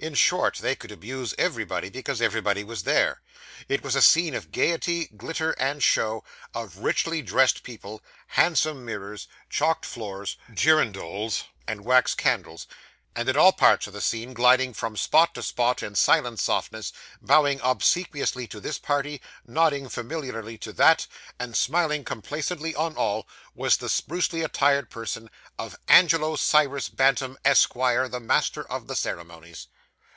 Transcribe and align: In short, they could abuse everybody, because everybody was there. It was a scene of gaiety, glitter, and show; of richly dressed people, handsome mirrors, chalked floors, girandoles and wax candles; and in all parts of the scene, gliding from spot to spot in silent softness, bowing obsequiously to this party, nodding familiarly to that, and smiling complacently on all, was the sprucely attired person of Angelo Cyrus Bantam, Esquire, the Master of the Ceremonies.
In 0.00 0.14
short, 0.14 0.56
they 0.58 0.76
could 0.76 0.92
abuse 0.92 1.34
everybody, 1.38 1.88
because 1.88 2.20
everybody 2.20 2.62
was 2.62 2.82
there. 2.82 3.22
It 3.70 3.82
was 3.82 3.94
a 3.94 4.02
scene 4.02 4.34
of 4.34 4.52
gaiety, 4.52 5.06
glitter, 5.06 5.52
and 5.52 5.82
show; 5.82 6.24
of 6.52 6.78
richly 6.78 7.22
dressed 7.22 7.62
people, 7.62 8.02
handsome 8.26 8.84
mirrors, 8.84 9.28
chalked 9.48 9.86
floors, 9.86 10.36
girandoles 10.52 11.44
and 11.66 11.86
wax 11.86 12.14
candles; 12.14 12.66
and 13.16 13.30
in 13.30 13.36
all 13.38 13.52
parts 13.52 13.86
of 13.86 13.94
the 13.94 14.02
scene, 14.02 14.34
gliding 14.34 14.74
from 14.74 14.94
spot 14.94 15.34
to 15.36 15.42
spot 15.42 15.82
in 15.82 15.94
silent 15.94 16.38
softness, 16.38 16.92
bowing 17.22 17.58
obsequiously 17.62 18.46
to 18.48 18.60
this 18.60 18.76
party, 18.78 19.22
nodding 19.46 19.88
familiarly 19.88 20.58
to 20.58 20.72
that, 20.74 21.06
and 21.38 21.56
smiling 21.56 22.04
complacently 22.04 22.74
on 22.74 22.94
all, 22.94 23.26
was 23.54 23.78
the 23.78 23.88
sprucely 23.88 24.42
attired 24.44 24.90
person 24.90 25.30
of 25.58 25.78
Angelo 25.88 26.36
Cyrus 26.36 26.90
Bantam, 26.90 27.38
Esquire, 27.42 28.06
the 28.06 28.20
Master 28.20 28.70
of 28.70 28.86
the 28.86 28.96
Ceremonies. 28.96 29.68